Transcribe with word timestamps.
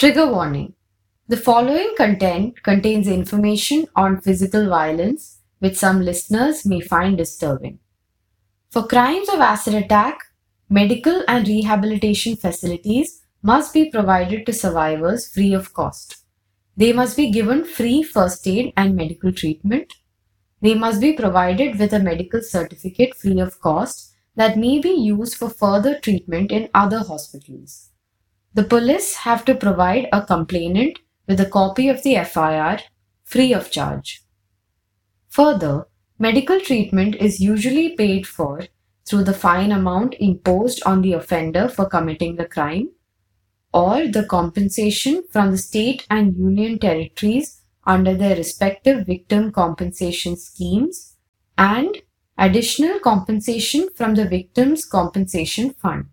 Trigger 0.00 0.32
warning. 0.32 0.72
The 1.28 1.36
following 1.36 1.92
content 1.94 2.62
contains 2.62 3.06
information 3.06 3.86
on 3.94 4.22
physical 4.22 4.66
violence 4.66 5.40
which 5.58 5.76
some 5.76 6.00
listeners 6.00 6.64
may 6.64 6.80
find 6.80 7.18
disturbing. 7.18 7.80
For 8.70 8.86
crimes 8.86 9.28
of 9.28 9.40
acid 9.40 9.74
attack, 9.74 10.18
medical 10.70 11.22
and 11.28 11.46
rehabilitation 11.46 12.36
facilities 12.36 13.20
must 13.42 13.74
be 13.74 13.90
provided 13.90 14.46
to 14.46 14.54
survivors 14.54 15.28
free 15.28 15.52
of 15.52 15.74
cost. 15.74 16.24
They 16.78 16.94
must 16.94 17.14
be 17.14 17.30
given 17.30 17.66
free 17.66 18.02
first 18.02 18.48
aid 18.48 18.72
and 18.78 18.96
medical 18.96 19.32
treatment. 19.32 19.92
They 20.62 20.74
must 20.74 21.02
be 21.02 21.12
provided 21.12 21.78
with 21.78 21.92
a 21.92 21.98
medical 21.98 22.40
certificate 22.40 23.14
free 23.16 23.38
of 23.38 23.60
cost 23.60 24.14
that 24.34 24.56
may 24.56 24.78
be 24.78 24.92
used 24.92 25.34
for 25.34 25.50
further 25.50 25.98
treatment 26.00 26.50
in 26.50 26.70
other 26.72 27.00
hospitals. 27.00 27.89
The 28.52 28.64
police 28.64 29.14
have 29.16 29.44
to 29.44 29.54
provide 29.54 30.08
a 30.12 30.22
complainant 30.22 30.98
with 31.28 31.40
a 31.40 31.46
copy 31.46 31.88
of 31.88 32.02
the 32.02 32.16
FIR 32.24 32.80
free 33.22 33.52
of 33.52 33.70
charge. 33.70 34.22
Further, 35.28 35.86
medical 36.18 36.60
treatment 36.60 37.14
is 37.14 37.40
usually 37.40 37.96
paid 37.96 38.26
for 38.26 38.62
through 39.06 39.24
the 39.24 39.34
fine 39.34 39.70
amount 39.70 40.14
imposed 40.18 40.82
on 40.84 41.02
the 41.02 41.12
offender 41.12 41.68
for 41.68 41.86
committing 41.86 42.36
the 42.36 42.44
crime 42.44 42.90
or 43.72 44.08
the 44.08 44.24
compensation 44.24 45.22
from 45.30 45.52
the 45.52 45.58
state 45.58 46.04
and 46.10 46.36
union 46.36 46.78
territories 46.78 47.62
under 47.86 48.14
their 48.14 48.36
respective 48.36 49.06
victim 49.06 49.52
compensation 49.52 50.36
schemes 50.36 51.16
and 51.56 51.98
additional 52.36 52.98
compensation 52.98 53.88
from 53.94 54.16
the 54.16 54.26
victims 54.26 54.84
compensation 54.84 55.70
fund. 55.70 56.06